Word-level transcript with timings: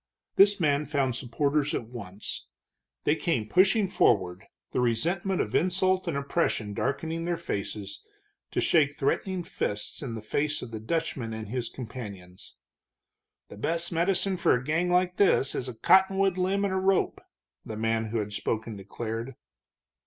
This 0.35 0.59
man 0.59 0.87
found 0.87 1.15
supporters 1.15 1.75
at 1.75 1.83
once. 1.85 2.47
They 3.03 3.15
came 3.15 3.47
pushing 3.47 3.87
forward, 3.87 4.45
the 4.71 4.79
resentment 4.79 5.41
of 5.41 5.53
insult 5.53 6.07
and 6.07 6.17
oppression 6.17 6.73
darkening 6.73 7.25
their 7.25 7.37
faces, 7.37 8.03
to 8.49 8.59
shake 8.59 8.95
threatening 8.95 9.43
fists 9.43 10.01
in 10.01 10.15
the 10.15 10.23
faces 10.23 10.63
of 10.63 10.71
the 10.71 10.79
Dutchman 10.79 11.33
and 11.33 11.49
his 11.49 11.69
companions. 11.69 12.55
"The 13.49 13.57
best 13.57 13.91
medicine 13.91 14.37
for 14.37 14.55
a 14.55 14.63
gang 14.63 14.89
like 14.89 15.17
this 15.17 15.53
is 15.53 15.69
a 15.69 15.75
cottonwood 15.75 16.35
limb 16.35 16.65
and 16.65 16.73
a 16.73 16.77
rope," 16.77 17.21
the 17.63 17.77
man 17.77 18.05
who 18.05 18.17
had 18.17 18.33
spoken 18.33 18.75
declared. 18.75 19.35